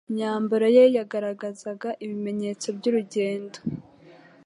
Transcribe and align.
Imbayambaro 0.09 0.67
ye 0.77 0.83
yagaragazaga 0.97 1.89
ibimenyetso 2.03 2.67
by’urugendo’ 2.77 3.57